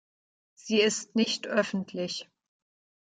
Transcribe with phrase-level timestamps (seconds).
[0.55, 2.27] Sie ist nicht öffentlich.